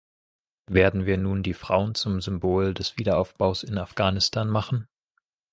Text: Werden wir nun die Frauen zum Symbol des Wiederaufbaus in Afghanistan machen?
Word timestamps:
Werden 0.65 1.05
wir 1.05 1.17
nun 1.19 1.43
die 1.43 1.53
Frauen 1.53 1.93
zum 1.93 2.21
Symbol 2.21 2.73
des 2.73 2.97
Wiederaufbaus 2.97 3.61
in 3.61 3.77
Afghanistan 3.77 4.49
machen? 4.49 4.87